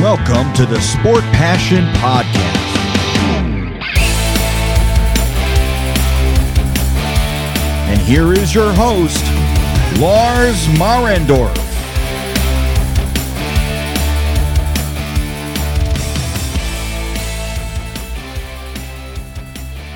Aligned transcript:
Welcome 0.00 0.52
to 0.52 0.64
the 0.64 0.80
Sport 0.80 1.24
Passion 1.32 1.84
Podcast. 1.94 2.38
And 7.88 8.00
here 8.02 8.32
is 8.32 8.54
your 8.54 8.72
host, 8.74 9.24
Lars 9.98 10.68
Marendorf. 10.78 11.52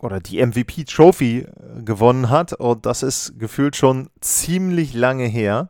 oder 0.00 0.20
die 0.20 0.44
MVP-Trophy 0.44 1.40
äh, 1.40 1.82
gewonnen 1.82 2.30
hat. 2.30 2.52
Und 2.52 2.86
das 2.86 3.02
ist 3.02 3.38
gefühlt 3.38 3.76
schon 3.76 4.10
ziemlich 4.20 4.94
lange 4.94 5.26
her. 5.26 5.68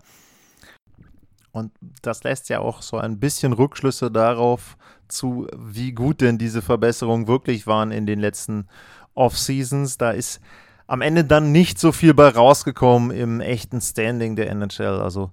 Und 1.53 1.73
das 2.03 2.25
lässt 2.25 2.49
ja 2.49 2.61
auch 2.61 2.83
so 2.83 2.99
ein 2.99 3.19
bisschen 3.19 3.53
Rückschlüsse 3.53 4.11
darauf 4.11 4.77
zu, 5.09 5.47
wie 5.57 5.93
gut 5.93 6.21
denn 6.21 6.39
diese 6.39 6.63
Verbesserungen 6.63 7.27
wirklich 7.27 7.67
waren 7.67 7.91
in 7.91 8.07
den 8.07 8.21
letzten 8.21 8.69
Off-Seasons. 9.15 9.99
Da 9.99 10.11
ist 10.11 10.41
am 10.87 11.01
Ende 11.01 11.25
dann 11.25 11.51
nicht 11.53 11.79
so 11.79 11.93
viel 11.93 12.15
bei 12.15 12.29
rausgekommen 12.29 13.11
im 13.11 13.41
echten 13.41 13.81
Standing 13.81 14.37
der 14.37 14.51
NHL. 14.51 15.01
Also 15.01 15.31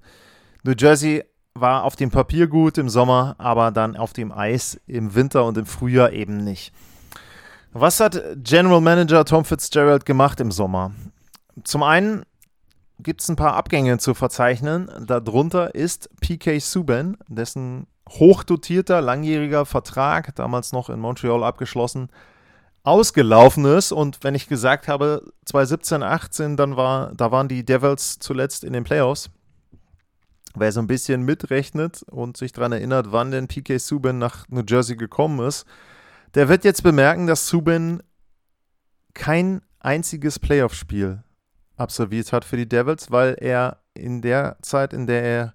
New 0.63 0.73
Jersey 0.77 1.23
war 1.53 1.83
auf 1.83 1.95
dem 1.95 2.11
Papier 2.11 2.47
gut 2.47 2.77
im 2.77 2.89
Sommer, 2.89 3.35
aber 3.37 3.71
dann 3.71 3.95
auf 3.95 4.13
dem 4.13 4.31
Eis 4.31 4.79
im 4.87 5.15
Winter 5.15 5.45
und 5.45 5.57
im 5.57 5.65
Frühjahr 5.65 6.11
eben 6.11 6.37
nicht. 6.37 6.73
Was 7.77 7.99
hat 7.99 8.17
General 8.37 8.79
Manager 8.79 9.25
Tom 9.25 9.43
Fitzgerald 9.43 10.05
gemacht 10.05 10.39
im 10.39 10.49
Sommer? 10.49 10.93
Zum 11.65 11.83
einen 11.83 12.23
gibt 12.99 13.19
es 13.19 13.27
ein 13.27 13.35
paar 13.35 13.57
Abgänge 13.57 13.97
zu 13.97 14.13
verzeichnen. 14.13 14.89
Darunter 15.05 15.75
ist 15.75 16.09
PK 16.21 16.59
Subban, 16.59 17.17
dessen 17.27 17.87
hochdotierter, 18.07 19.01
langjähriger 19.01 19.65
Vertrag, 19.65 20.33
damals 20.35 20.71
noch 20.71 20.89
in 20.89 21.01
Montreal 21.01 21.43
abgeschlossen, 21.43 22.07
ausgelaufen 22.83 23.65
ist. 23.65 23.91
Und 23.91 24.23
wenn 24.23 24.35
ich 24.35 24.47
gesagt 24.47 24.87
habe, 24.87 25.29
2017, 25.43 26.01
18, 26.01 26.55
dann 26.55 26.77
war, 26.77 27.11
da 27.13 27.33
waren 27.33 27.49
die 27.49 27.65
Devils 27.65 28.19
zuletzt 28.19 28.63
in 28.63 28.71
den 28.71 28.85
Playoffs. 28.85 29.29
Wer 30.55 30.71
so 30.71 30.79
ein 30.79 30.87
bisschen 30.87 31.23
mitrechnet 31.23 32.03
und 32.03 32.37
sich 32.37 32.53
daran 32.53 32.71
erinnert, 32.71 33.07
wann 33.09 33.31
denn 33.31 33.49
PK 33.49 33.79
Subban 33.79 34.17
nach 34.17 34.47
New 34.47 34.63
Jersey 34.65 34.95
gekommen 34.95 35.45
ist, 35.45 35.65
der 36.35 36.49
wird 36.49 36.63
jetzt 36.63 36.83
bemerken, 36.83 37.27
dass 37.27 37.47
Subin 37.47 38.03
kein 39.13 39.61
einziges 39.79 40.39
Playoff-Spiel 40.39 41.23
absolviert 41.77 42.31
hat 42.33 42.45
für 42.45 42.57
die 42.57 42.67
Devils, 42.67 43.11
weil 43.11 43.35
er 43.39 43.79
in 43.93 44.21
der 44.21 44.57
Zeit, 44.61 44.93
in 44.93 45.07
der 45.07 45.23
er 45.23 45.53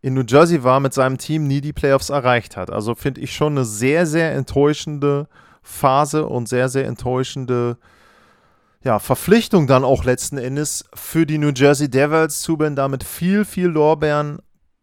in 0.00 0.14
New 0.14 0.24
Jersey 0.26 0.62
war, 0.62 0.80
mit 0.80 0.94
seinem 0.94 1.18
Team 1.18 1.46
nie 1.46 1.60
die 1.60 1.72
Playoffs 1.72 2.10
erreicht 2.10 2.56
hat. 2.56 2.70
Also 2.70 2.94
finde 2.94 3.20
ich 3.20 3.34
schon 3.34 3.54
eine 3.54 3.64
sehr, 3.64 4.06
sehr 4.06 4.32
enttäuschende 4.34 5.28
Phase 5.62 6.26
und 6.26 6.48
sehr, 6.48 6.68
sehr 6.68 6.86
enttäuschende 6.86 7.78
ja, 8.84 8.98
Verpflichtung 8.98 9.66
dann 9.66 9.84
auch 9.84 10.04
letzten 10.04 10.38
Endes 10.38 10.84
für 10.94 11.26
die 11.26 11.38
New 11.38 11.50
Jersey 11.54 11.90
Devils. 11.90 12.42
Subin 12.42 12.76
damit 12.76 13.02
viel, 13.02 13.44
viel 13.44 13.66
Lorbeeren 13.66 14.38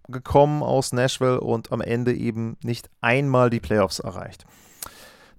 gekommen 0.07 0.61
aus 0.63 0.91
Nashville 0.91 1.39
und 1.39 1.71
am 1.71 1.81
Ende 1.81 2.13
eben 2.13 2.57
nicht 2.61 2.89
einmal 3.01 3.49
die 3.49 3.59
Playoffs 3.59 3.99
erreicht. 3.99 4.45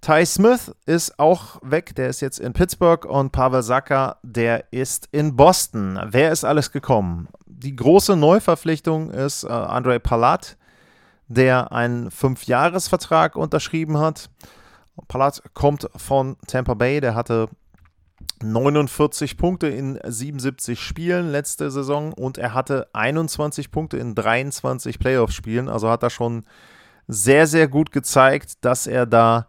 Ty 0.07 0.25
Smith 0.25 0.73
ist 0.85 1.19
auch 1.19 1.59
weg, 1.63 1.97
der 1.97 2.09
ist 2.09 2.21
jetzt 2.21 2.39
in 2.39 2.53
Pittsburgh 2.53 3.05
und 3.07 3.33
Pavel 3.33 3.65
Saka, 3.65 4.19
der 4.23 4.73
ist 4.73 5.09
in 5.11 5.35
Boston. 5.35 5.99
Wer 6.07 6.31
ist 6.31 6.45
alles 6.45 6.71
gekommen? 6.71 7.27
Die 7.45 7.75
große 7.75 8.15
Neuverpflichtung 8.15 9.11
ist 9.11 9.43
äh, 9.43 9.49
Andre 9.49 9.99
Palat, 9.99 10.59
der 11.27 11.73
einen 11.73 12.13
Fünfjahresvertrag 12.13 13.35
unterschrieben 13.35 13.99
hat. 13.99 14.31
Palat 15.09 15.43
kommt 15.55 15.91
von 15.97 16.37
Tampa 16.47 16.75
Bay, 16.75 17.01
der 17.01 17.17
hatte 17.17 17.49
49 18.45 19.37
Punkte 19.37 19.67
in 19.67 19.99
77 20.05 20.79
Spielen 20.79 21.33
letzte 21.33 21.73
Saison 21.73 22.13
und 22.13 22.39
er 22.39 22.55
hatte 22.55 22.87
21 22.93 23.73
Punkte 23.73 23.97
in 23.97 24.15
23 24.15 25.01
Playoff-Spielen. 25.01 25.69
Also 25.69 25.91
hat 25.91 26.05
er 26.05 26.11
schon 26.11 26.45
sehr, 27.09 27.49
sehr 27.49 27.67
gut 27.67 27.91
gezeigt, 27.91 28.65
dass 28.65 28.87
er 28.87 29.05
da 29.05 29.49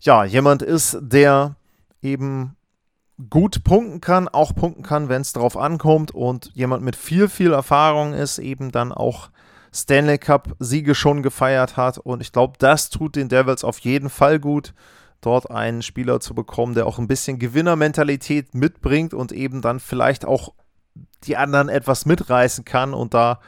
ja, 0.00 0.24
jemand 0.24 0.62
ist, 0.62 0.98
der 1.00 1.56
eben 2.02 2.56
gut 3.30 3.64
punkten 3.64 4.00
kann, 4.00 4.28
auch 4.28 4.54
punkten 4.54 4.82
kann, 4.82 5.08
wenn 5.08 5.22
es 5.22 5.32
darauf 5.32 5.56
ankommt 5.56 6.10
und 6.10 6.50
jemand 6.54 6.82
mit 6.82 6.96
viel, 6.96 7.28
viel 7.28 7.52
Erfahrung 7.52 8.12
ist, 8.12 8.38
eben 8.38 8.70
dann 8.70 8.92
auch 8.92 9.30
Stanley 9.72 10.18
Cup-Siege 10.18 10.94
schon 10.94 11.22
gefeiert 11.22 11.76
hat. 11.76 11.98
Und 11.98 12.20
ich 12.20 12.32
glaube, 12.32 12.54
das 12.58 12.90
tut 12.90 13.16
den 13.16 13.28
Devils 13.28 13.64
auf 13.64 13.78
jeden 13.78 14.10
Fall 14.10 14.38
gut, 14.38 14.74
dort 15.20 15.50
einen 15.50 15.82
Spieler 15.82 16.20
zu 16.20 16.34
bekommen, 16.34 16.74
der 16.74 16.86
auch 16.86 16.98
ein 16.98 17.08
bisschen 17.08 17.38
Gewinnermentalität 17.38 18.54
mitbringt 18.54 19.14
und 19.14 19.32
eben 19.32 19.62
dann 19.62 19.80
vielleicht 19.80 20.24
auch 20.24 20.52
die 21.24 21.36
anderen 21.36 21.68
etwas 21.68 22.06
mitreißen 22.06 22.64
kann 22.64 22.94
und 22.94 23.14
da 23.14 23.40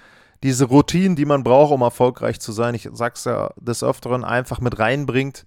diese 0.43 0.67
Routinen, 0.67 1.17
die 1.17 1.25
man 1.25 1.45
braucht, 1.45 1.73
um 1.73 1.83
erfolgreich 1.83 2.41
zu 2.41 2.53
sein, 2.53 2.75
ich 2.75 2.89
sag's 2.93 3.25
ja 3.25 3.51
des 3.57 3.83
Öfteren, 3.83 4.25
einfach 4.25 4.61
mit 4.61 4.79
reinbringt 4.79 5.45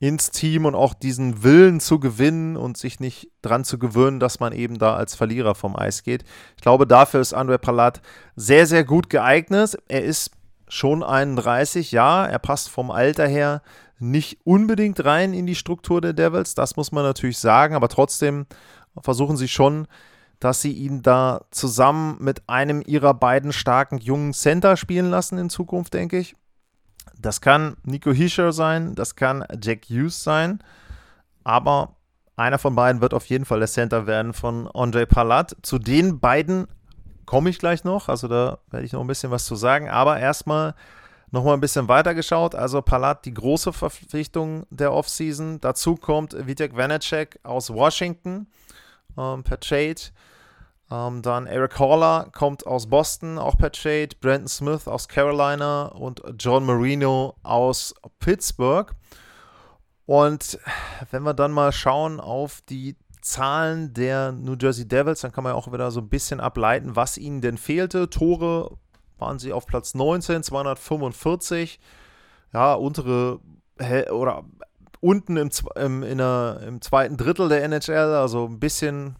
ins 0.00 0.30
Team 0.30 0.64
und 0.64 0.74
auch 0.74 0.94
diesen 0.94 1.42
Willen 1.42 1.80
zu 1.80 1.98
gewinnen 1.98 2.56
und 2.56 2.76
sich 2.76 3.00
nicht 3.00 3.30
dran 3.42 3.64
zu 3.64 3.78
gewöhnen, 3.78 4.20
dass 4.20 4.38
man 4.38 4.52
eben 4.52 4.78
da 4.78 4.94
als 4.94 5.14
Verlierer 5.14 5.54
vom 5.54 5.76
Eis 5.76 6.04
geht. 6.04 6.24
Ich 6.56 6.62
glaube, 6.62 6.86
dafür 6.86 7.20
ist 7.20 7.34
Andre 7.34 7.58
Palat 7.58 8.00
sehr, 8.36 8.66
sehr 8.66 8.84
gut 8.84 9.10
geeignet. 9.10 9.76
Er 9.88 10.04
ist 10.04 10.30
schon 10.68 11.02
31, 11.02 11.92
ja, 11.92 12.26
er 12.26 12.38
passt 12.38 12.68
vom 12.68 12.90
Alter 12.90 13.26
her 13.26 13.62
nicht 13.98 14.38
unbedingt 14.44 15.04
rein 15.04 15.32
in 15.32 15.46
die 15.46 15.56
Struktur 15.56 16.00
der 16.00 16.12
Devils, 16.12 16.54
das 16.54 16.76
muss 16.76 16.92
man 16.92 17.02
natürlich 17.02 17.38
sagen, 17.38 17.74
aber 17.74 17.88
trotzdem 17.88 18.46
versuchen 19.00 19.36
sie 19.36 19.48
schon, 19.48 19.88
dass 20.40 20.62
sie 20.62 20.72
ihn 20.72 21.02
da 21.02 21.40
zusammen 21.50 22.16
mit 22.20 22.48
einem 22.48 22.82
ihrer 22.86 23.14
beiden 23.14 23.52
starken 23.52 23.98
jungen 23.98 24.32
Center 24.32 24.76
spielen 24.76 25.10
lassen 25.10 25.38
in 25.38 25.50
Zukunft, 25.50 25.94
denke 25.94 26.18
ich. 26.18 26.36
Das 27.20 27.40
kann 27.40 27.76
Nico 27.84 28.12
Hischer 28.12 28.52
sein, 28.52 28.94
das 28.94 29.16
kann 29.16 29.44
Jack 29.62 29.86
Hughes 29.88 30.22
sein, 30.22 30.60
aber 31.44 31.96
einer 32.36 32.58
von 32.58 32.74
beiden 32.74 33.00
wird 33.00 33.14
auf 33.14 33.26
jeden 33.26 33.44
Fall 33.44 33.58
der 33.58 33.68
Center 33.68 34.06
werden 34.06 34.32
von 34.32 34.68
Andre 34.72 35.06
Palat. 35.06 35.56
Zu 35.62 35.78
den 35.78 36.20
beiden 36.20 36.68
komme 37.26 37.50
ich 37.50 37.58
gleich 37.58 37.84
noch, 37.84 38.08
also 38.08 38.28
da 38.28 38.58
werde 38.70 38.86
ich 38.86 38.92
noch 38.92 39.00
ein 39.00 39.06
bisschen 39.06 39.30
was 39.30 39.44
zu 39.44 39.56
sagen, 39.56 39.88
aber 39.88 40.18
erstmal 40.18 40.74
nochmal 41.30 41.54
ein 41.54 41.60
bisschen 41.60 41.88
weiter 41.88 42.14
geschaut. 42.14 42.54
Also 42.54 42.82
Palat, 42.82 43.24
die 43.24 43.34
große 43.34 43.72
Verpflichtung 43.72 44.66
der 44.70 44.92
Offseason. 44.92 45.60
Dazu 45.60 45.96
kommt 45.96 46.34
Vitek 46.46 46.76
Vanacek 46.76 47.38
aus 47.42 47.70
Washington 47.70 48.46
ähm, 49.16 49.42
per 49.42 49.60
Trade. 49.60 50.00
Ähm, 50.90 51.20
dann 51.22 51.46
Eric 51.46 51.78
Haller 51.78 52.30
kommt 52.32 52.66
aus 52.66 52.88
Boston, 52.88 53.38
auch 53.38 53.58
per 53.58 53.72
Trade. 53.72 54.08
Brandon 54.20 54.48
Smith 54.48 54.88
aus 54.88 55.08
Carolina 55.08 55.86
und 55.86 56.22
John 56.38 56.64
Marino 56.64 57.34
aus 57.42 57.94
Pittsburgh. 58.20 58.94
Und 60.06 60.58
wenn 61.10 61.22
wir 61.22 61.34
dann 61.34 61.52
mal 61.52 61.72
schauen 61.72 62.18
auf 62.18 62.62
die 62.68 62.96
Zahlen 63.20 63.92
der 63.92 64.32
New 64.32 64.56
Jersey 64.58 64.88
Devils, 64.88 65.20
dann 65.20 65.32
kann 65.32 65.44
man 65.44 65.52
ja 65.52 65.58
auch 65.58 65.70
wieder 65.70 65.90
so 65.90 66.00
ein 66.00 66.08
bisschen 66.08 66.40
ableiten, 66.40 66.96
was 66.96 67.18
ihnen 67.18 67.42
denn 67.42 67.58
fehlte. 67.58 68.08
Tore 68.08 68.78
waren 69.18 69.38
sie 69.38 69.52
auf 69.52 69.66
Platz 69.66 69.94
19, 69.94 70.42
245. 70.42 71.78
Ja, 72.54 72.72
untere 72.72 73.40
oder 74.10 74.44
unten 75.00 75.36
im, 75.36 75.50
im, 75.76 76.18
der, 76.18 76.60
im 76.66 76.80
zweiten 76.80 77.18
Drittel 77.18 77.50
der 77.50 77.62
NHL, 77.64 78.14
also 78.14 78.46
ein 78.46 78.58
bisschen 78.58 79.16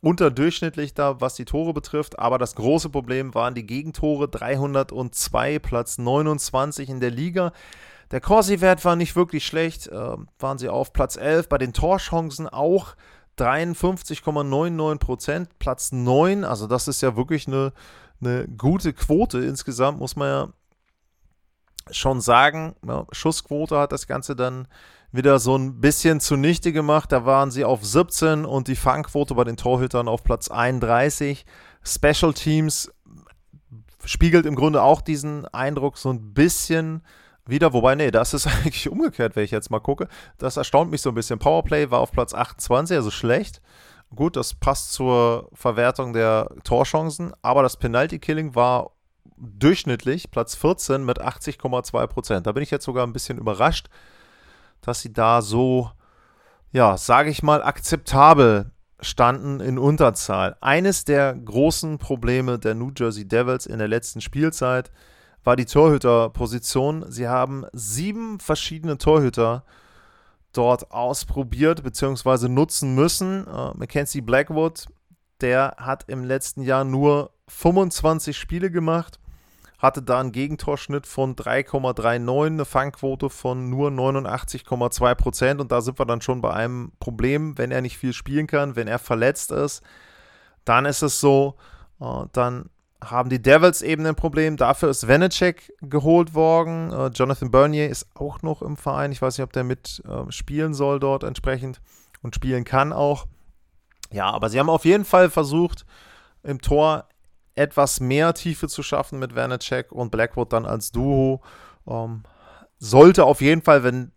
unterdurchschnittlich 0.00 0.94
da, 0.94 1.20
was 1.20 1.34
die 1.34 1.44
Tore 1.44 1.72
betrifft. 1.72 2.18
Aber 2.18 2.38
das 2.38 2.54
große 2.54 2.90
Problem 2.90 3.34
waren 3.34 3.54
die 3.54 3.66
Gegentore. 3.66 4.28
302, 4.28 5.58
Platz 5.58 5.98
29 5.98 6.88
in 6.88 7.00
der 7.00 7.10
Liga. 7.10 7.52
Der 8.10 8.20
Corsi-Wert 8.20 8.84
war 8.84 8.96
nicht 8.96 9.16
wirklich 9.16 9.46
schlecht. 9.46 9.88
Äh, 9.88 10.16
waren 10.38 10.58
sie 10.58 10.68
auf 10.68 10.92
Platz 10.92 11.16
11. 11.16 11.48
Bei 11.48 11.58
den 11.58 11.72
Torchancen 11.72 12.48
auch 12.48 12.94
53,99 13.38 14.98
Prozent. 14.98 15.58
Platz 15.58 15.92
9. 15.92 16.44
Also, 16.44 16.66
das 16.66 16.88
ist 16.88 17.02
ja 17.02 17.16
wirklich 17.16 17.46
eine, 17.48 17.72
eine 18.20 18.46
gute 18.48 18.92
Quote 18.92 19.38
insgesamt, 19.38 19.98
muss 19.98 20.16
man 20.16 20.28
ja 20.28 20.48
schon 21.90 22.20
sagen. 22.20 22.74
Ja, 22.86 23.06
Schussquote 23.12 23.78
hat 23.78 23.92
das 23.92 24.06
Ganze 24.06 24.36
dann 24.36 24.68
wieder 25.16 25.38
so 25.38 25.56
ein 25.56 25.80
bisschen 25.80 26.20
zunichte 26.20 26.72
gemacht. 26.72 27.12
Da 27.12 27.24
waren 27.24 27.50
sie 27.50 27.64
auf 27.64 27.84
17 27.84 28.44
und 28.44 28.68
die 28.68 28.76
Fangquote 28.76 29.34
bei 29.34 29.44
den 29.44 29.56
Torhütern 29.56 30.08
auf 30.08 30.22
Platz 30.22 30.48
31. 30.48 31.44
Special 31.82 32.32
Teams 32.34 32.90
spiegelt 34.04 34.46
im 34.46 34.54
Grunde 34.54 34.82
auch 34.82 35.00
diesen 35.00 35.46
Eindruck 35.46 35.98
so 35.98 36.10
ein 36.10 36.34
bisschen 36.34 37.02
wieder, 37.46 37.72
wobei, 37.72 37.94
nee, 37.94 38.10
das 38.10 38.34
ist 38.34 38.46
eigentlich 38.46 38.88
umgekehrt, 38.88 39.36
wenn 39.36 39.44
ich 39.44 39.50
jetzt 39.50 39.70
mal 39.70 39.80
gucke. 39.80 40.08
Das 40.38 40.56
erstaunt 40.56 40.90
mich 40.90 41.02
so 41.02 41.10
ein 41.10 41.14
bisschen. 41.14 41.38
Powerplay 41.38 41.90
war 41.90 42.00
auf 42.00 42.12
Platz 42.12 42.34
28, 42.34 42.96
also 42.96 43.10
schlecht. 43.10 43.60
Gut, 44.14 44.36
das 44.36 44.54
passt 44.54 44.92
zur 44.92 45.48
Verwertung 45.52 46.12
der 46.12 46.48
Torchancen, 46.62 47.32
aber 47.42 47.62
das 47.62 47.76
Penalty-Killing 47.76 48.54
war 48.54 48.92
durchschnittlich 49.36 50.30
Platz 50.30 50.54
14 50.54 51.04
mit 51.04 51.20
80,2 51.20 52.06
Prozent. 52.06 52.46
Da 52.46 52.52
bin 52.52 52.62
ich 52.62 52.70
jetzt 52.70 52.84
sogar 52.84 53.06
ein 53.06 53.12
bisschen 53.12 53.38
überrascht 53.38 53.88
dass 54.80 55.00
sie 55.00 55.12
da 55.12 55.42
so, 55.42 55.90
ja, 56.72 56.96
sage 56.96 57.30
ich 57.30 57.42
mal, 57.42 57.62
akzeptabel 57.62 58.70
standen 59.00 59.60
in 59.60 59.78
Unterzahl. 59.78 60.56
Eines 60.60 61.04
der 61.04 61.34
großen 61.34 61.98
Probleme 61.98 62.58
der 62.58 62.74
New 62.74 62.92
Jersey 62.96 63.26
Devils 63.26 63.66
in 63.66 63.78
der 63.78 63.88
letzten 63.88 64.20
Spielzeit 64.20 64.90
war 65.44 65.56
die 65.56 65.66
Torhüterposition. 65.66 67.04
Sie 67.10 67.28
haben 67.28 67.66
sieben 67.72 68.40
verschiedene 68.40 68.98
Torhüter 68.98 69.64
dort 70.52 70.90
ausprobiert 70.90 71.82
bzw. 71.82 72.48
nutzen 72.48 72.94
müssen. 72.94 73.46
Uh, 73.46 73.72
Mackenzie 73.76 74.22
Blackwood, 74.22 74.86
der 75.40 75.76
hat 75.78 76.04
im 76.08 76.24
letzten 76.24 76.62
Jahr 76.62 76.84
nur 76.84 77.32
25 77.48 78.36
Spiele 78.36 78.70
gemacht 78.70 79.20
hatte 79.86 80.02
da 80.02 80.20
einen 80.20 80.32
Gegentorschnitt 80.32 81.06
von 81.06 81.34
3,39, 81.36 82.46
eine 82.46 82.64
Fangquote 82.64 83.30
von 83.30 83.70
nur 83.70 83.90
89,2 83.90 85.14
Prozent. 85.14 85.60
Und 85.60 85.72
da 85.72 85.80
sind 85.80 85.98
wir 85.98 86.06
dann 86.06 86.20
schon 86.20 86.40
bei 86.40 86.52
einem 86.52 86.92
Problem, 87.00 87.56
wenn 87.56 87.70
er 87.70 87.80
nicht 87.80 87.96
viel 87.96 88.12
spielen 88.12 88.46
kann, 88.46 88.76
wenn 88.76 88.88
er 88.88 88.98
verletzt 88.98 89.52
ist, 89.52 89.82
dann 90.64 90.84
ist 90.84 91.02
es 91.02 91.20
so, 91.20 91.56
äh, 92.00 92.24
dann 92.32 92.68
haben 93.02 93.30
die 93.30 93.40
Devils 93.40 93.82
eben 93.82 94.06
ein 94.06 94.16
Problem. 94.16 94.56
Dafür 94.56 94.90
ist 94.90 95.08
Vanacek 95.08 95.72
geholt 95.80 96.34
worden. 96.34 96.92
Äh, 96.92 97.08
Jonathan 97.08 97.50
Bernier 97.50 97.88
ist 97.88 98.08
auch 98.14 98.42
noch 98.42 98.62
im 98.62 98.76
Verein. 98.76 99.12
Ich 99.12 99.22
weiß 99.22 99.38
nicht, 99.38 99.44
ob 99.44 99.52
der 99.52 99.64
mit 99.64 100.02
äh, 100.06 100.30
spielen 100.30 100.74
soll 100.74 100.98
dort 100.98 101.24
entsprechend 101.24 101.80
und 102.22 102.34
spielen 102.34 102.64
kann 102.64 102.92
auch. 102.92 103.26
Ja, 104.10 104.30
aber 104.30 104.48
sie 104.48 104.58
haben 104.58 104.70
auf 104.70 104.84
jeden 104.84 105.04
Fall 105.04 105.30
versucht, 105.30 105.84
im 106.42 106.60
Tor 106.60 107.08
etwas 107.56 108.00
mehr 108.00 108.34
Tiefe 108.34 108.68
zu 108.68 108.82
schaffen 108.82 109.18
mit 109.18 109.34
Vanacek 109.34 109.90
und 109.90 110.10
Blackwood 110.10 110.52
dann 110.52 110.66
als 110.66 110.92
Duo. 110.92 111.42
Ähm, 111.88 112.22
sollte 112.78 113.24
auf 113.24 113.40
jeden 113.40 113.62
Fall, 113.62 113.82
wenn 113.82 114.12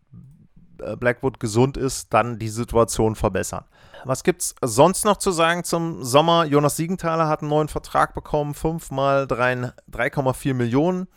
äh, 0.81 0.95
Blackwood 0.95 1.39
gesund 1.39 1.77
ist, 1.77 2.13
dann 2.13 2.37
die 2.37 2.49
Situation 2.49 3.15
verbessern. 3.15 3.65
Was 4.05 4.23
gibt 4.23 4.41
es 4.41 4.55
sonst 4.61 5.05
noch 5.05 5.17
zu 5.17 5.31
sagen 5.31 5.63
zum 5.63 6.03
Sommer? 6.03 6.45
Jonas 6.45 6.77
Siegenthaler 6.77 7.27
hat 7.27 7.41
einen 7.41 7.49
neuen 7.49 7.67
Vertrag 7.67 8.13
bekommen, 8.13 8.53
5 8.53 8.91
mal 8.91 9.23
3,4 9.23 10.53
Millionen. 10.53 11.07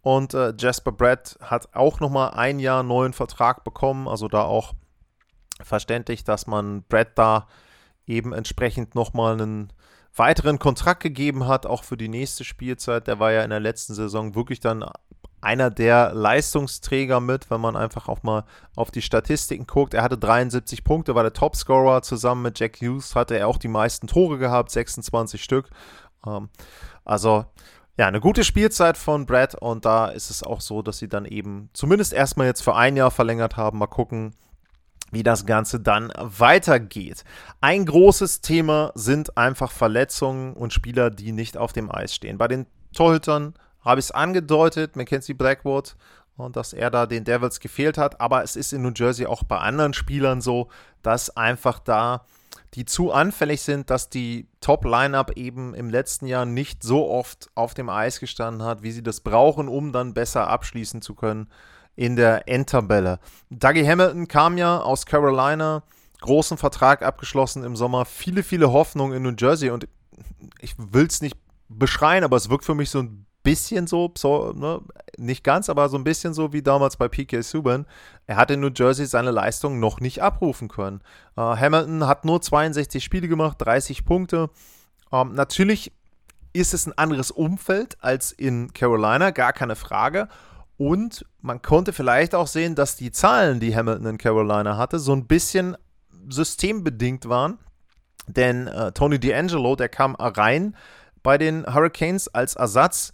Und 0.00 0.34
äh, 0.34 0.52
Jasper 0.58 0.92
Brett 0.92 1.38
hat 1.40 1.68
auch 1.74 2.00
nochmal 2.00 2.30
ein 2.30 2.58
Jahr 2.58 2.82
neuen 2.82 3.12
Vertrag 3.12 3.62
bekommen. 3.62 4.08
Also 4.08 4.26
da 4.28 4.42
auch 4.42 4.72
verständlich, 5.62 6.24
dass 6.24 6.46
man 6.46 6.82
Brett 6.84 7.12
da 7.16 7.46
eben 8.06 8.32
entsprechend 8.32 8.94
nochmal 8.94 9.34
einen 9.34 9.72
weiteren 10.16 10.58
Kontrakt 10.58 11.02
gegeben 11.02 11.46
hat, 11.46 11.66
auch 11.66 11.84
für 11.84 11.96
die 11.96 12.08
nächste 12.08 12.44
Spielzeit. 12.44 13.06
Der 13.06 13.18
war 13.18 13.32
ja 13.32 13.42
in 13.42 13.50
der 13.50 13.60
letzten 13.60 13.94
Saison 13.94 14.34
wirklich 14.34 14.60
dann 14.60 14.84
einer 15.40 15.70
der 15.70 16.14
Leistungsträger 16.14 17.20
mit, 17.20 17.50
wenn 17.50 17.60
man 17.60 17.76
einfach 17.76 18.08
auch 18.08 18.22
mal 18.22 18.44
auf 18.76 18.90
die 18.90 19.02
Statistiken 19.02 19.66
guckt. 19.66 19.92
Er 19.92 20.02
hatte 20.02 20.16
73 20.16 20.84
Punkte, 20.84 21.14
war 21.14 21.24
der 21.24 21.32
Topscorer. 21.32 22.02
Zusammen 22.02 22.42
mit 22.42 22.60
Jack 22.60 22.80
Hughes 22.80 23.16
hatte 23.16 23.36
er 23.36 23.48
auch 23.48 23.58
die 23.58 23.68
meisten 23.68 24.06
Tore 24.06 24.38
gehabt, 24.38 24.70
26 24.70 25.42
Stück. 25.42 25.68
Ähm, 26.26 26.48
also 27.04 27.44
ja, 27.98 28.06
eine 28.06 28.20
gute 28.20 28.44
Spielzeit 28.44 28.96
von 28.96 29.26
Brad 29.26 29.54
und 29.54 29.84
da 29.84 30.06
ist 30.06 30.30
es 30.30 30.42
auch 30.42 30.60
so, 30.60 30.80
dass 30.80 30.98
sie 30.98 31.08
dann 31.08 31.24
eben 31.24 31.68
zumindest 31.72 32.12
erstmal 32.12 32.46
jetzt 32.46 32.62
für 32.62 32.74
ein 32.74 32.96
Jahr 32.96 33.10
verlängert 33.10 33.56
haben. 33.56 33.78
Mal 33.78 33.86
gucken, 33.86 34.34
wie 35.12 35.22
das 35.22 35.46
Ganze 35.46 35.78
dann 35.78 36.12
weitergeht. 36.16 37.22
Ein 37.60 37.86
großes 37.86 38.40
Thema 38.40 38.90
sind 38.94 39.36
einfach 39.36 39.70
Verletzungen 39.70 40.54
und 40.54 40.72
Spieler, 40.72 41.10
die 41.10 41.30
nicht 41.30 41.56
auf 41.56 41.72
dem 41.72 41.94
Eis 41.94 42.14
stehen. 42.14 42.38
Bei 42.38 42.48
den 42.48 42.66
Torhütern 42.92 43.54
habe 43.82 44.00
ich 44.00 44.06
es 44.06 44.10
angedeutet, 44.10 44.96
Mackenzie 44.96 45.34
Blackwood, 45.34 45.96
und 46.36 46.56
dass 46.56 46.72
er 46.72 46.90
da 46.90 47.06
den 47.06 47.24
Devils 47.24 47.60
gefehlt 47.60 47.98
hat. 47.98 48.20
Aber 48.20 48.42
es 48.42 48.56
ist 48.56 48.72
in 48.72 48.82
New 48.82 48.92
Jersey 48.94 49.26
auch 49.26 49.44
bei 49.44 49.58
anderen 49.58 49.92
Spielern 49.92 50.40
so, 50.40 50.68
dass 51.02 51.36
einfach 51.36 51.78
da 51.78 52.24
die 52.74 52.86
zu 52.86 53.12
anfällig 53.12 53.60
sind, 53.60 53.90
dass 53.90 54.08
die 54.08 54.48
Top-Lineup 54.60 55.36
eben 55.36 55.74
im 55.74 55.90
letzten 55.90 56.26
Jahr 56.26 56.46
nicht 56.46 56.82
so 56.82 57.10
oft 57.10 57.50
auf 57.54 57.74
dem 57.74 57.90
Eis 57.90 58.18
gestanden 58.18 58.62
hat, 58.66 58.82
wie 58.82 58.92
sie 58.92 59.02
das 59.02 59.20
brauchen, 59.20 59.68
um 59.68 59.92
dann 59.92 60.14
besser 60.14 60.48
abschließen 60.48 61.02
zu 61.02 61.14
können 61.14 61.48
in 61.96 62.16
der 62.16 62.48
Endtabelle. 62.48 63.18
Dougie 63.50 63.86
Hamilton 63.86 64.28
kam 64.28 64.58
ja 64.58 64.80
aus 64.80 65.06
Carolina, 65.06 65.82
großen 66.20 66.56
Vertrag 66.56 67.02
abgeschlossen 67.02 67.64
im 67.64 67.76
Sommer, 67.76 68.04
viele, 68.04 68.42
viele 68.42 68.72
Hoffnungen 68.72 69.16
in 69.16 69.22
New 69.22 69.34
Jersey 69.38 69.70
und 69.70 69.88
ich 70.60 70.74
will 70.78 71.06
es 71.06 71.20
nicht 71.20 71.36
beschreien, 71.68 72.24
aber 72.24 72.36
es 72.36 72.48
wirkt 72.48 72.64
für 72.64 72.74
mich 72.74 72.90
so 72.90 73.00
ein 73.00 73.26
bisschen 73.42 73.86
so, 73.86 74.12
so 74.16 74.52
ne, 74.52 74.80
nicht 75.16 75.44
ganz, 75.44 75.68
aber 75.68 75.88
so 75.88 75.96
ein 75.96 76.04
bisschen 76.04 76.32
so 76.32 76.52
wie 76.52 76.62
damals 76.62 76.96
bei 76.96 77.08
PK 77.08 77.42
Subban. 77.42 77.86
Er 78.26 78.36
hat 78.36 78.50
in 78.50 78.60
New 78.60 78.70
Jersey 78.74 79.06
seine 79.06 79.30
Leistung 79.30 79.80
noch 79.80 80.00
nicht 80.00 80.22
abrufen 80.22 80.68
können. 80.68 81.00
Äh, 81.36 81.40
Hamilton 81.40 82.06
hat 82.06 82.24
nur 82.24 82.40
62 82.40 83.02
Spiele 83.02 83.28
gemacht, 83.28 83.56
30 83.60 84.04
Punkte. 84.04 84.50
Ähm, 85.12 85.34
natürlich 85.34 85.92
ist 86.52 86.74
es 86.74 86.86
ein 86.86 86.96
anderes 86.96 87.30
Umfeld 87.30 87.96
als 88.00 88.32
in 88.32 88.72
Carolina, 88.72 89.30
gar 89.30 89.52
keine 89.52 89.74
Frage. 89.76 90.28
Und 90.82 91.24
man 91.40 91.62
konnte 91.62 91.92
vielleicht 91.92 92.34
auch 92.34 92.48
sehen, 92.48 92.74
dass 92.74 92.96
die 92.96 93.12
Zahlen, 93.12 93.60
die 93.60 93.76
Hamilton 93.76 94.06
in 94.06 94.18
Carolina 94.18 94.76
hatte, 94.76 94.98
so 94.98 95.12
ein 95.12 95.28
bisschen 95.28 95.76
systembedingt 96.28 97.28
waren. 97.28 97.60
Denn 98.26 98.66
äh, 98.66 98.90
Tony 98.90 99.14
D'Angelo, 99.14 99.76
der 99.76 99.88
kam 99.88 100.16
rein 100.16 100.76
bei 101.22 101.38
den 101.38 101.72
Hurricanes 101.72 102.26
als 102.26 102.56
Ersatz 102.56 103.12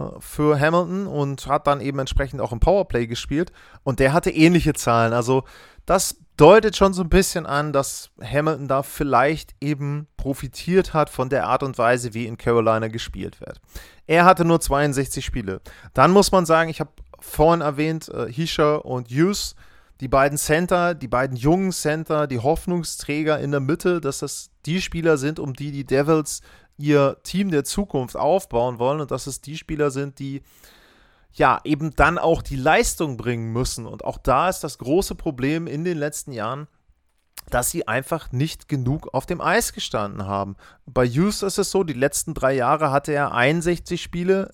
äh, 0.00 0.06
für 0.18 0.58
Hamilton 0.58 1.06
und 1.06 1.46
hat 1.46 1.68
dann 1.68 1.80
eben 1.80 2.00
entsprechend 2.00 2.40
auch 2.40 2.50
im 2.50 2.58
Powerplay 2.58 3.06
gespielt. 3.06 3.52
Und 3.84 4.00
der 4.00 4.12
hatte 4.12 4.30
ähnliche 4.30 4.72
Zahlen. 4.72 5.12
Also 5.12 5.44
das 5.86 6.16
deutet 6.36 6.76
schon 6.76 6.94
so 6.94 7.02
ein 7.02 7.08
bisschen 7.08 7.46
an, 7.46 7.72
dass 7.72 8.10
Hamilton 8.20 8.66
da 8.66 8.82
vielleicht 8.82 9.54
eben 9.60 10.08
profitiert 10.16 10.94
hat 10.94 11.10
von 11.10 11.28
der 11.28 11.46
Art 11.46 11.62
und 11.62 11.78
Weise, 11.78 12.12
wie 12.12 12.26
in 12.26 12.38
Carolina 12.38 12.88
gespielt 12.88 13.40
wird. 13.40 13.60
Er 14.06 14.24
hatte 14.24 14.44
nur 14.44 14.60
62 14.60 15.24
Spiele. 15.24 15.60
Dann 15.94 16.10
muss 16.10 16.32
man 16.32 16.44
sagen, 16.44 16.70
ich 16.70 16.80
habe 16.80 16.90
vorhin 17.24 17.60
erwähnt, 17.60 18.08
äh, 18.08 18.30
Hischer 18.30 18.84
und 18.84 19.08
Hughes, 19.08 19.54
die 20.00 20.08
beiden 20.08 20.38
Center, 20.38 20.94
die 20.94 21.08
beiden 21.08 21.36
jungen 21.36 21.72
Center, 21.72 22.26
die 22.26 22.38
Hoffnungsträger 22.38 23.38
in 23.38 23.50
der 23.50 23.60
Mitte, 23.60 24.00
dass 24.00 24.18
das 24.18 24.50
die 24.66 24.80
Spieler 24.80 25.16
sind, 25.16 25.38
um 25.38 25.54
die 25.54 25.70
die 25.70 25.84
Devils 25.84 26.40
ihr 26.76 27.18
Team 27.22 27.50
der 27.50 27.64
Zukunft 27.64 28.16
aufbauen 28.16 28.78
wollen 28.78 29.00
und 29.00 29.10
dass 29.10 29.26
es 29.26 29.40
die 29.40 29.56
Spieler 29.56 29.90
sind, 29.90 30.18
die 30.18 30.42
ja 31.32 31.60
eben 31.64 31.94
dann 31.94 32.18
auch 32.18 32.42
die 32.42 32.56
Leistung 32.56 33.16
bringen 33.16 33.52
müssen. 33.52 33.86
Und 33.86 34.04
auch 34.04 34.18
da 34.18 34.48
ist 34.48 34.60
das 34.60 34.78
große 34.78 35.14
Problem 35.14 35.66
in 35.66 35.84
den 35.84 35.98
letzten 35.98 36.32
Jahren, 36.32 36.68
dass 37.50 37.70
sie 37.70 37.86
einfach 37.86 38.32
nicht 38.32 38.68
genug 38.68 39.12
auf 39.12 39.26
dem 39.26 39.40
Eis 39.40 39.72
gestanden 39.72 40.26
haben. 40.26 40.56
Bei 40.86 41.06
Hughes 41.06 41.42
ist 41.42 41.58
es 41.58 41.70
so, 41.70 41.84
die 41.84 41.92
letzten 41.92 42.34
drei 42.34 42.54
Jahre 42.54 42.90
hatte 42.90 43.12
er 43.12 43.32
61 43.32 44.02
Spiele, 44.02 44.52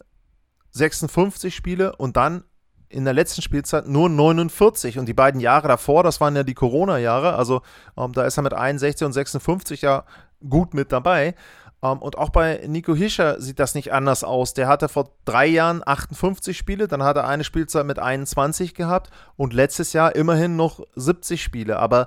56 0.73 1.55
Spiele 1.55 1.97
und 1.97 2.17
dann 2.17 2.45
in 2.90 3.04
der 3.04 3.14
letzten 3.14 3.40
Spielzeit 3.40 3.87
nur 3.87 4.09
49 4.09 4.99
und 4.99 5.06
die 5.06 5.14
beiden 5.14 5.40
Jahre 5.40 5.68
davor, 5.68 6.02
das 6.02 6.20
waren 6.20 6.37
ja 6.37 6.42
die 6.42 6.54
Corona-Jahre, 6.54 7.35
also 7.35 7.62
ähm, 7.97 8.12
da 8.12 8.25
ist 8.25 8.37
er 8.37 8.42
mit 8.42 8.52
61 8.52 9.06
und 9.06 9.12
56 9.12 9.82
ja 9.82 10.04
gut 10.49 10.75
mit 10.75 10.92
dabei. 10.92 11.35
Um, 11.82 11.92
ähm, 11.92 11.99
und 12.02 12.18
auch 12.18 12.30
bei 12.30 12.62
Nico 12.66 12.94
Hischer 12.94 13.40
sieht 13.40 13.59
das 13.59 13.75
nicht 13.75 13.92
anders 13.92 14.23
aus. 14.23 14.52
Der 14.52 14.68
hatte 14.68 14.88
vor 14.88 15.12
drei 15.25 15.47
Jahren 15.47 15.82
58 15.85 16.59
Spiele, 16.59 16.88
dann 16.88 17.02
hat 17.02 17.16
er 17.16 17.26
eine 17.26 17.44
Spielzeit 17.44 17.87
mit 17.87 17.99
21 17.99 18.75
gehabt 18.75 19.11
und 19.37 19.54
letztes 19.54 19.92
Jahr 19.94 20.14
immerhin 20.14 20.56
noch 20.56 20.85
70 20.97 21.42
Spiele. 21.42 21.78
Aber 21.78 22.06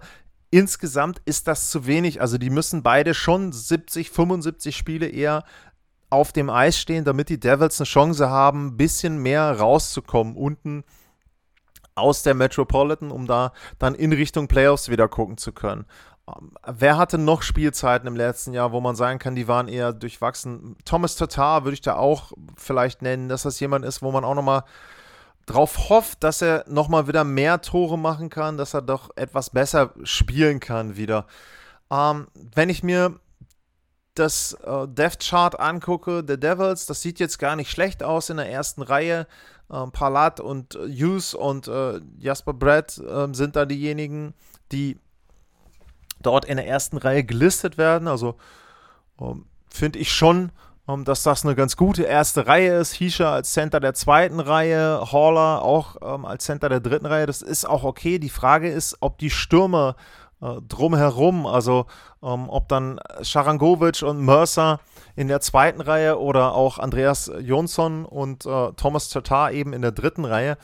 insgesamt 0.52 1.22
ist 1.26 1.48
das 1.48 1.72
zu 1.72 1.88
wenig. 1.88 2.22
Also 2.22 2.38
die 2.38 2.52
müssen 2.52 2.84
beide 2.84 3.16
schon 3.16 3.52
70, 3.52 4.12
75 4.12 4.76
Spiele 4.78 5.08
eher 5.08 5.44
auf 6.14 6.32
dem 6.32 6.50
Eis 6.50 6.78
stehen, 6.78 7.04
damit 7.04 7.30
die 7.30 7.40
Devils 7.40 7.80
eine 7.80 7.86
Chance 7.86 8.30
haben, 8.30 8.68
ein 8.68 8.78
bisschen 8.78 9.18
mehr 9.18 9.60
rauszukommen 9.60 10.36
unten 10.36 10.84
aus 11.96 12.24
der 12.24 12.34
Metropolitan, 12.34 13.12
um 13.12 13.28
da 13.28 13.52
dann 13.80 13.96
in 13.96 14.14
Richtung 14.14 14.48
Playoffs 14.48 14.90
wieder 14.90 15.08
gucken 15.08 15.38
zu 15.38 15.52
können. 15.52 15.86
Ähm, 16.28 16.52
wer 16.66 16.98
hatte 16.98 17.18
noch 17.18 17.42
Spielzeiten 17.42 18.08
im 18.08 18.16
letzten 18.16 18.54
Jahr, 18.54 18.72
wo 18.72 18.80
man 18.80 18.96
sagen 18.96 19.20
kann, 19.20 19.36
die 19.36 19.48
waren 19.48 19.68
eher 19.68 19.94
durchwachsen? 19.94 20.78
Thomas 20.86 21.16
Tatar 21.16 21.64
würde 21.66 21.74
ich 21.74 21.82
da 21.82 21.96
auch 21.96 22.32
vielleicht 22.56 23.02
nennen, 23.02 23.30
dass 23.30 23.44
das 23.44 23.60
jemand 23.60 23.86
ist, 23.86 24.02
wo 24.02 24.12
man 24.12 24.24
auch 24.24 24.36
nochmal 24.36 24.64
drauf 25.46 25.90
hofft, 25.90 26.24
dass 26.24 26.42
er 26.42 26.64
nochmal 26.68 27.08
wieder 27.08 27.24
mehr 27.24 27.62
Tore 27.62 27.98
machen 27.98 28.30
kann, 28.30 28.58
dass 28.58 28.74
er 28.74 28.82
doch 28.82 29.10
etwas 29.16 29.50
besser 29.50 29.94
spielen 30.04 30.60
kann 30.60 30.96
wieder. 30.96 31.28
Ähm, 31.92 32.28
wenn 32.56 32.70
ich 32.70 32.82
mir 32.82 33.20
das 34.16 34.54
äh, 34.64 34.88
Death 34.88 35.20
Chart 35.20 35.60
angucke, 35.60 36.24
der 36.24 36.38
Devils, 36.38 36.86
das 36.86 37.02
sieht 37.02 37.20
jetzt 37.20 37.40
gar 37.40 37.56
nicht 37.56 37.72
schlecht 37.72 38.04
aus 38.04 38.30
in 38.30 38.38
der 38.38 38.50
ersten 38.50 38.82
Reihe. 38.82 39.28
Ähm, 39.72 39.92
Palat 39.92 40.40
und 40.40 40.76
äh, 40.76 40.88
Hughes 40.90 41.34
und 41.34 41.68
äh, 41.68 42.00
Jasper 42.20 42.54
Brett 42.54 42.98
äh, 42.98 43.34
sind 43.34 43.56
da 43.56 43.66
diejenigen, 43.66 44.34
die 44.72 44.98
dort 46.22 46.46
in 46.46 46.58
der 46.58 46.68
ersten 46.68 46.98
Reihe 46.98 47.24
gelistet 47.24 47.78
werden. 47.78 48.08
Also 48.08 48.36
ähm, 49.20 49.46
finde 49.70 50.00
ich 50.00 50.12
schon, 50.12 50.52
ähm, 50.88 51.06
dass 51.06 51.24
das 51.24 51.46
eine 51.46 51.56
ganz 51.56 51.78
gute 51.78 52.04
erste 52.04 52.46
Reihe 52.48 52.78
ist. 52.78 52.94
Hisha 52.94 53.34
als 53.34 53.54
Center 53.54 53.80
der 53.80 53.94
zweiten 53.94 54.40
Reihe, 54.40 55.12
Haller 55.12 55.62
auch 55.62 55.96
ähm, 56.02 56.26
als 56.26 56.46
Center 56.46 56.70
der 56.70 56.80
dritten 56.80 57.06
Reihe. 57.06 57.26
Das 57.26 57.42
ist 57.42 57.66
auch 57.66 57.84
okay. 57.84 58.20
Die 58.20 58.30
Frage 58.30 58.70
ist, 58.70 58.98
ob 59.00 59.18
die 59.18 59.30
Stürmer 59.30 59.96
drumherum, 60.68 61.46
also 61.46 61.86
ähm, 62.22 62.50
ob 62.50 62.68
dann 62.68 63.00
Sharangovic 63.22 64.02
und 64.04 64.24
Mercer 64.24 64.80
in 65.16 65.28
der 65.28 65.42
zweiten 65.42 65.82
Reihe 65.82 66.20
oder 66.20 66.54
auch 66.54 66.80
Andreas 66.80 67.32
Jonsson 67.40 68.06
und 68.06 68.46
äh, 68.46 68.72
Thomas 68.74 69.10
Tatar 69.10 69.52
eben 69.52 69.74
in 69.74 69.82
der 69.82 69.92
dritten 69.92 70.26
Reihe, 70.26 70.58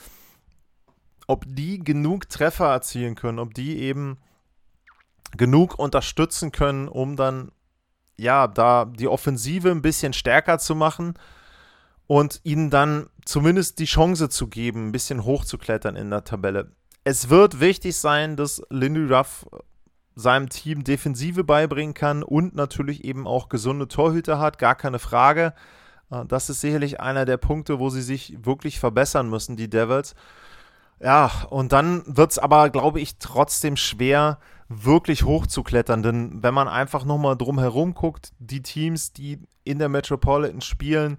ob 1.26 1.44
die 1.46 1.78
genug 1.78 2.28
Treffer 2.28 2.66
erzielen 2.66 3.14
können, 3.14 3.38
ob 3.38 3.54
die 3.54 3.78
eben 3.78 4.18
genug 5.36 5.78
unterstützen 5.78 6.52
können, 6.52 6.88
um 6.88 7.16
dann 7.16 7.52
ja, 8.16 8.46
da 8.48 8.84
die 8.84 9.08
Offensive 9.08 9.70
ein 9.70 9.82
bisschen 9.82 10.12
stärker 10.12 10.58
zu 10.58 10.74
machen 10.74 11.14
und 12.06 12.40
ihnen 12.42 12.68
dann 12.68 13.08
zumindest 13.24 13.78
die 13.78 13.86
Chance 13.86 14.28
zu 14.28 14.48
geben, 14.48 14.88
ein 14.88 14.92
bisschen 14.92 15.24
hochzuklettern 15.24 15.96
in 15.96 16.10
der 16.10 16.24
Tabelle. 16.24 16.72
Es 17.04 17.30
wird 17.30 17.60
wichtig 17.60 17.96
sein, 17.96 18.36
dass 18.36 18.62
Lindy 18.68 19.04
Ruff 19.12 19.46
seinem 20.20 20.48
Team 20.48 20.84
Defensive 20.84 21.44
beibringen 21.44 21.94
kann 21.94 22.22
und 22.22 22.54
natürlich 22.54 23.04
eben 23.04 23.26
auch 23.26 23.48
gesunde 23.48 23.88
Torhüter 23.88 24.38
hat, 24.38 24.58
gar 24.58 24.74
keine 24.74 24.98
Frage. 24.98 25.54
Äh, 26.10 26.24
das 26.26 26.50
ist 26.50 26.60
sicherlich 26.60 27.00
einer 27.00 27.24
der 27.24 27.36
Punkte, 27.36 27.78
wo 27.78 27.90
sie 27.90 28.02
sich 28.02 28.36
wirklich 28.44 28.78
verbessern 28.78 29.28
müssen, 29.28 29.56
die 29.56 29.70
Devils. 29.70 30.14
Ja, 31.02 31.30
und 31.48 31.72
dann 31.72 32.02
wird 32.06 32.32
es 32.32 32.38
aber, 32.38 32.68
glaube 32.70 33.00
ich, 33.00 33.18
trotzdem 33.18 33.76
schwer, 33.76 34.38
wirklich 34.68 35.24
hochzuklettern. 35.24 36.02
Denn 36.02 36.42
wenn 36.42 36.54
man 36.54 36.68
einfach 36.68 37.04
nochmal 37.04 37.36
drum 37.36 37.58
herum 37.58 37.94
guckt, 37.94 38.32
die 38.38 38.62
Teams, 38.62 39.12
die 39.12 39.40
in 39.64 39.78
der 39.78 39.88
Metropolitan 39.88 40.60
spielen, 40.60 41.18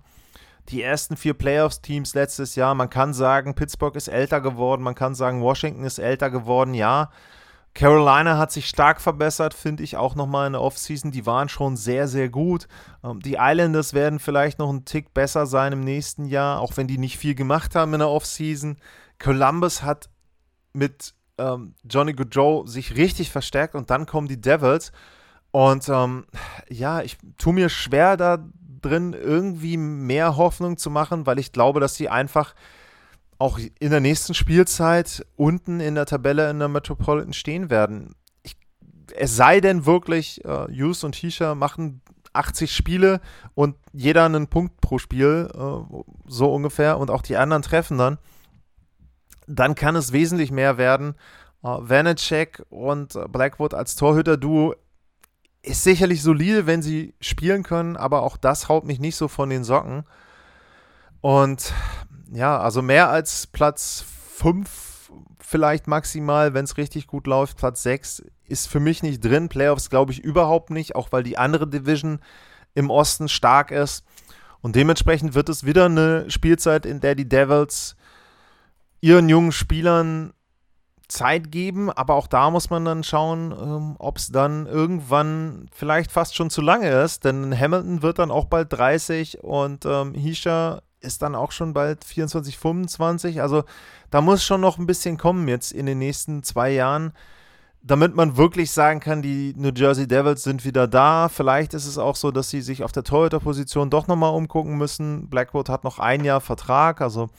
die 0.69 0.83
ersten 0.83 1.17
vier 1.17 1.33
Playoffs-Teams 1.33 2.13
letztes 2.13 2.55
Jahr, 2.55 2.75
man 2.75 2.89
kann 2.89 3.13
sagen, 3.13 3.55
Pittsburgh 3.55 3.95
ist 3.95 4.07
älter 4.07 4.39
geworden, 4.39 4.83
man 4.83 4.95
kann 4.95 5.15
sagen, 5.15 5.41
Washington 5.41 5.83
ist 5.83 5.97
älter 5.99 6.29
geworden, 6.29 6.73
ja. 6.73 7.09
Carolina 7.73 8.37
hat 8.37 8.51
sich 8.51 8.67
stark 8.67 8.99
verbessert, 8.99 9.53
finde 9.53 9.83
ich 9.83 9.95
auch 9.95 10.15
nochmal 10.15 10.47
in 10.47 10.53
der 10.53 10.61
Offseason. 10.61 11.11
Die 11.11 11.25
waren 11.25 11.47
schon 11.47 11.77
sehr, 11.77 12.07
sehr 12.07 12.29
gut. 12.29 12.67
Ähm, 13.03 13.21
die 13.21 13.37
Islanders 13.39 13.93
werden 13.93 14.19
vielleicht 14.19 14.59
noch 14.59 14.69
einen 14.69 14.85
Tick 14.85 15.13
besser 15.13 15.45
sein 15.45 15.71
im 15.73 15.81
nächsten 15.81 16.25
Jahr, 16.25 16.59
auch 16.59 16.75
wenn 16.75 16.87
die 16.87 16.97
nicht 16.97 17.17
viel 17.17 17.35
gemacht 17.35 17.75
haben 17.75 17.93
in 17.93 17.99
der 17.99 18.09
Offseason. 18.09 18.77
Columbus 19.19 19.83
hat 19.83 20.09
mit 20.73 21.13
ähm, 21.37 21.75
Johnny 21.89 22.13
Goodrow 22.13 22.67
sich 22.67 22.97
richtig 22.97 23.31
verstärkt 23.31 23.75
und 23.75 23.89
dann 23.89 24.05
kommen 24.05 24.27
die 24.27 24.41
Devils. 24.41 24.91
Und 25.51 25.87
ähm, 25.89 26.25
ja, 26.69 27.01
ich 27.01 27.17
tue 27.37 27.53
mir 27.53 27.69
schwer 27.69 28.17
da 28.17 28.37
drin, 28.81 29.13
irgendwie 29.13 29.77
mehr 29.77 30.37
Hoffnung 30.37 30.77
zu 30.77 30.89
machen, 30.89 31.25
weil 31.25 31.39
ich 31.39 31.51
glaube, 31.51 31.79
dass 31.79 31.95
sie 31.95 32.09
einfach 32.09 32.53
auch 33.41 33.59
in 33.79 33.91
der 33.91 33.99
nächsten 33.99 34.33
Spielzeit 34.33 35.25
unten 35.35 35.79
in 35.79 35.95
der 35.95 36.05
Tabelle 36.05 36.49
in 36.49 36.59
der 36.59 36.67
Metropolitan 36.67 37.33
stehen 37.33 37.69
werden. 37.69 38.15
Ich, 38.43 38.55
es 39.15 39.35
sei 39.35 39.59
denn 39.59 39.85
wirklich, 39.85 40.45
äh, 40.45 40.67
Hughes 40.67 41.03
und 41.03 41.15
Hisha 41.15 41.55
machen 41.55 42.01
80 42.33 42.73
Spiele 42.73 43.19
und 43.55 43.75
jeder 43.91 44.23
einen 44.23 44.47
Punkt 44.47 44.79
pro 44.79 44.97
Spiel, 44.99 45.49
äh, 45.53 46.01
so 46.27 46.53
ungefähr, 46.53 46.97
und 46.97 47.11
auch 47.11 47.21
die 47.21 47.35
anderen 47.35 47.63
treffen 47.63 47.97
dann 47.97 48.17
dann 49.55 49.75
kann 49.75 49.95
es 49.95 50.13
wesentlich 50.13 50.51
mehr 50.51 50.77
werden. 50.77 51.15
Uh, 51.63 51.77
Vanacek 51.81 52.65
und 52.69 53.19
Blackwood 53.31 53.73
als 53.73 53.95
Torhüter-Duo 53.95 54.73
ist 55.61 55.83
sicherlich 55.83 56.23
solide, 56.23 56.65
wenn 56.65 56.81
sie 56.81 57.13
spielen 57.21 57.61
können, 57.61 57.97
aber 57.97 58.23
auch 58.23 58.35
das 58.35 58.67
haut 58.67 58.83
mich 58.83 58.99
nicht 58.99 59.15
so 59.15 59.27
von 59.27 59.49
den 59.49 59.63
Socken. 59.63 60.05
Und 61.21 61.71
ja, 62.33 62.59
also 62.59 62.81
mehr 62.81 63.09
als 63.09 63.47
Platz 63.47 64.03
5 64.35 65.11
vielleicht 65.39 65.87
maximal, 65.87 66.53
wenn 66.53 66.63
es 66.63 66.77
richtig 66.77 67.07
gut 67.07 67.27
läuft. 67.27 67.57
Platz 67.57 67.83
6 67.83 68.23
ist 68.47 68.67
für 68.67 68.79
mich 68.79 69.03
nicht 69.03 69.23
drin. 69.23 69.49
Playoffs 69.49 69.89
glaube 69.89 70.13
ich 70.13 70.19
überhaupt 70.19 70.69
nicht, 70.69 70.95
auch 70.95 71.11
weil 71.11 71.23
die 71.23 71.37
andere 71.37 71.67
Division 71.67 72.19
im 72.73 72.89
Osten 72.89 73.27
stark 73.27 73.71
ist. 73.71 74.05
Und 74.61 74.75
dementsprechend 74.75 75.33
wird 75.33 75.49
es 75.49 75.65
wieder 75.65 75.85
eine 75.85 76.29
Spielzeit, 76.29 76.85
in 76.85 77.01
der 77.01 77.15
die 77.15 77.27
Devils 77.27 77.95
ihren 79.01 79.27
jungen 79.27 79.51
Spielern 79.51 80.33
Zeit 81.07 81.51
geben, 81.51 81.89
aber 81.91 82.15
auch 82.15 82.27
da 82.27 82.49
muss 82.49 82.69
man 82.69 82.85
dann 82.85 83.03
schauen, 83.03 83.51
ähm, 83.51 83.95
ob 83.99 84.17
es 84.17 84.29
dann 84.29 84.65
irgendwann 84.65 85.67
vielleicht 85.73 86.09
fast 86.09 86.35
schon 86.35 86.49
zu 86.49 86.61
lange 86.61 86.89
ist, 86.89 87.25
denn 87.25 87.57
Hamilton 87.57 88.01
wird 88.01 88.19
dann 88.19 88.31
auch 88.31 88.45
bald 88.45 88.71
30 88.71 89.43
und 89.43 89.85
ähm, 89.85 90.13
Hisha 90.13 90.81
ist 91.01 91.21
dann 91.21 91.35
auch 91.35 91.51
schon 91.51 91.73
bald 91.73 92.03
24, 92.05 92.57
25. 92.57 93.41
Also 93.41 93.63
da 94.09 94.21
muss 94.21 94.43
schon 94.43 94.61
noch 94.61 94.77
ein 94.77 94.85
bisschen 94.85 95.17
kommen 95.17 95.47
jetzt 95.47 95.71
in 95.71 95.85
den 95.85 95.99
nächsten 95.99 96.43
zwei 96.43 96.71
Jahren, 96.71 97.13
damit 97.81 98.15
man 98.15 98.37
wirklich 98.37 98.71
sagen 98.71 98.99
kann, 98.99 99.21
die 99.21 99.53
New 99.57 99.71
Jersey 99.75 100.07
Devils 100.07 100.43
sind 100.43 100.63
wieder 100.63 100.87
da. 100.87 101.29
Vielleicht 101.29 101.73
ist 101.73 101.87
es 101.87 101.97
auch 101.97 102.15
so, 102.15 102.31
dass 102.31 102.49
sie 102.49 102.61
sich 102.61 102.83
auf 102.83 102.91
der 102.91 103.03
Torhüter-Position 103.03 103.89
doch 103.89 104.07
nochmal 104.07 104.33
umgucken 104.33 104.77
müssen. 104.77 105.29
Blackwood 105.29 105.69
hat 105.69 105.83
noch 105.83 105.97
ein 105.99 106.23
Jahr 106.23 106.41
Vertrag, 106.41 107.01
also 107.01 107.29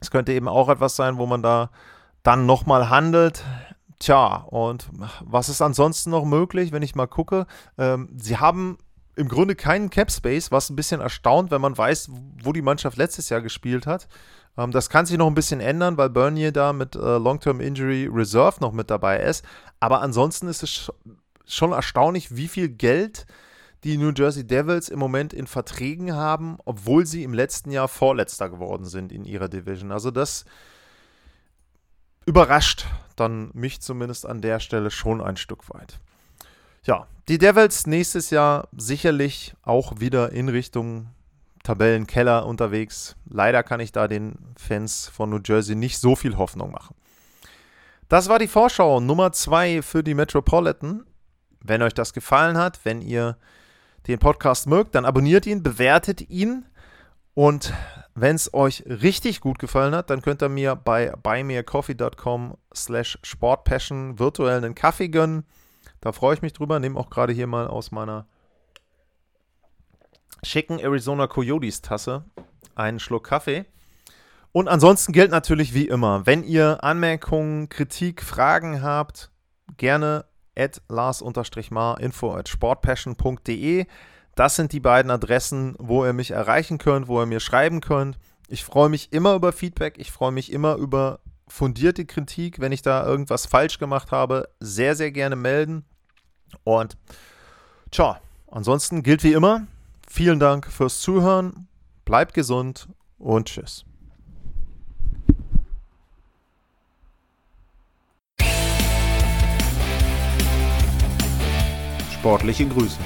es 0.00 0.10
könnte 0.10 0.32
eben 0.32 0.48
auch 0.48 0.68
etwas 0.68 0.96
sein, 0.96 1.18
wo 1.18 1.26
man 1.26 1.42
da 1.42 1.70
dann 2.22 2.46
nochmal 2.46 2.90
handelt. 2.90 3.44
Tja, 3.98 4.46
und 4.48 4.88
was 5.20 5.50
ist 5.50 5.60
ansonsten 5.60 6.10
noch 6.10 6.24
möglich, 6.24 6.72
wenn 6.72 6.82
ich 6.82 6.94
mal 6.94 7.06
gucke? 7.06 7.46
Ähm, 7.76 8.08
sie 8.16 8.38
haben 8.38 8.78
im 9.16 9.28
Grunde 9.28 9.54
keinen 9.54 9.90
Cap 9.90 10.10
Space, 10.10 10.50
was 10.50 10.70
ein 10.70 10.76
bisschen 10.76 11.02
erstaunt, 11.02 11.50
wenn 11.50 11.60
man 11.60 11.76
weiß, 11.76 12.10
wo 12.44 12.52
die 12.52 12.62
Mannschaft 12.62 12.96
letztes 12.96 13.28
Jahr 13.28 13.40
gespielt 13.40 13.86
hat. 13.86 14.08
Ähm, 14.56 14.70
das 14.70 14.90
kann 14.90 15.06
sich 15.06 15.18
noch 15.18 15.26
ein 15.26 15.34
bisschen 15.34 15.60
ändern, 15.60 15.96
weil 15.96 16.10
Bernier 16.10 16.52
da 16.52 16.72
mit 16.72 16.96
äh, 16.96 16.98
Long-Term 16.98 17.60
Injury 17.60 18.08
Reserve 18.12 18.60
noch 18.60 18.72
mit 18.72 18.90
dabei 18.90 19.20
ist. 19.20 19.44
Aber 19.80 20.02
ansonsten 20.02 20.48
ist 20.48 20.62
es 20.62 20.92
schon 21.46 21.72
erstaunlich, 21.72 22.36
wie 22.36 22.48
viel 22.48 22.68
Geld 22.68 23.26
die 23.84 23.96
New 23.96 24.12
Jersey 24.14 24.46
Devils 24.46 24.88
im 24.88 24.98
Moment 24.98 25.32
in 25.32 25.46
Verträgen 25.46 26.14
haben, 26.14 26.58
obwohl 26.64 27.06
sie 27.06 27.22
im 27.22 27.32
letzten 27.32 27.70
Jahr 27.70 27.88
Vorletzter 27.88 28.50
geworden 28.50 28.84
sind 28.84 29.10
in 29.10 29.24
ihrer 29.24 29.48
Division. 29.48 29.90
Also 29.90 30.10
das 30.10 30.44
überrascht 32.26 32.86
dann 33.16 33.50
mich 33.54 33.80
zumindest 33.80 34.26
an 34.26 34.40
der 34.40 34.60
Stelle 34.60 34.90
schon 34.90 35.20
ein 35.20 35.36
Stück 35.36 35.72
weit. 35.72 35.98
Ja, 36.84 37.06
die 37.28 37.38
Devils 37.38 37.86
nächstes 37.86 38.30
Jahr 38.30 38.68
sicherlich 38.76 39.54
auch 39.62 40.00
wieder 40.00 40.32
in 40.32 40.48
Richtung 40.48 41.08
Tabellenkeller 41.62 42.46
unterwegs. 42.46 43.16
Leider 43.28 43.62
kann 43.62 43.80
ich 43.80 43.92
da 43.92 44.08
den 44.08 44.36
Fans 44.56 45.08
von 45.08 45.30
New 45.30 45.40
Jersey 45.44 45.76
nicht 45.76 45.98
so 45.98 46.16
viel 46.16 46.36
Hoffnung 46.36 46.72
machen. 46.72 46.96
Das 48.08 48.28
war 48.28 48.38
die 48.38 48.48
Vorschau 48.48 49.00
Nummer 49.00 49.32
2 49.32 49.82
für 49.82 50.02
die 50.02 50.14
Metropolitan. 50.14 51.04
Wenn 51.62 51.82
euch 51.82 51.94
das 51.94 52.12
gefallen 52.12 52.56
hat, 52.56 52.80
wenn 52.84 53.02
ihr 53.02 53.36
den 54.06 54.18
Podcast 54.18 54.66
mögt, 54.66 54.94
dann 54.94 55.04
abonniert 55.04 55.46
ihn, 55.46 55.62
bewertet 55.62 56.28
ihn 56.30 56.64
und 57.34 57.72
wenn 58.14 58.36
es 58.36 58.52
euch 58.52 58.84
richtig 58.86 59.40
gut 59.40 59.58
gefallen 59.58 59.94
hat, 59.94 60.10
dann 60.10 60.22
könnt 60.22 60.42
ihr 60.42 60.48
mir 60.48 60.74
bei 60.74 61.12
buymeacoffee.com 61.22 62.56
slash 62.74 63.18
sportpassion 63.22 64.18
virtuell 64.18 64.56
einen 64.56 64.74
Kaffee 64.74 65.08
gönnen. 65.08 65.44
Da 66.00 66.12
freue 66.12 66.34
ich 66.34 66.42
mich 66.42 66.52
drüber. 66.52 66.80
Nehme 66.80 66.98
auch 66.98 67.10
gerade 67.10 67.32
hier 67.32 67.46
mal 67.46 67.66
aus 67.68 67.92
meiner 67.92 68.26
schicken 70.42 70.78
Arizona 70.78 71.26
Coyotes 71.26 71.82
Tasse 71.82 72.24
einen 72.74 72.98
Schluck 72.98 73.24
Kaffee. 73.24 73.66
Und 74.52 74.68
ansonsten 74.68 75.12
gilt 75.12 75.30
natürlich 75.30 75.74
wie 75.74 75.86
immer, 75.86 76.26
wenn 76.26 76.42
ihr 76.42 76.82
Anmerkungen, 76.82 77.68
Kritik, 77.68 78.22
Fragen 78.22 78.82
habt, 78.82 79.30
gerne 79.76 80.24
at 80.56 80.82
lars-mar 80.88 82.00
info 82.00 82.34
at 82.34 82.48
sportpassion.de. 82.48 83.86
Das 84.34 84.56
sind 84.56 84.72
die 84.72 84.80
beiden 84.80 85.10
Adressen, 85.10 85.76
wo 85.78 86.04
ihr 86.04 86.12
mich 86.12 86.32
erreichen 86.32 86.78
könnt, 86.78 87.06
wo 87.06 87.20
ihr 87.20 87.26
mir 87.26 87.40
schreiben 87.40 87.80
könnt. 87.80 88.18
Ich 88.48 88.64
freue 88.64 88.88
mich 88.88 89.12
immer 89.12 89.34
über 89.34 89.52
Feedback, 89.52 89.98
ich 89.98 90.10
freue 90.10 90.32
mich 90.32 90.50
immer 90.50 90.74
über 90.76 91.20
fundierte 91.46 92.04
Kritik, 92.04 92.60
wenn 92.60 92.72
ich 92.72 92.82
da 92.82 93.04
irgendwas 93.04 93.46
falsch 93.46 93.78
gemacht 93.78 94.10
habe. 94.10 94.48
Sehr, 94.60 94.96
sehr 94.96 95.12
gerne 95.12 95.36
melden. 95.36 95.84
Und 96.64 96.96
tja, 97.90 98.20
ansonsten 98.50 99.02
gilt 99.02 99.22
wie 99.22 99.32
immer, 99.32 99.66
vielen 100.10 100.40
Dank 100.40 100.66
fürs 100.66 101.00
Zuhören, 101.00 101.68
bleibt 102.04 102.34
gesund 102.34 102.88
und 103.18 103.46
tschüss. 103.48 103.84
Sportliche 112.12 112.66
Grüße. 112.66 112.98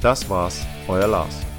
Das 0.00 0.28
war's, 0.28 0.66
euer 0.88 1.06
Lars. 1.06 1.51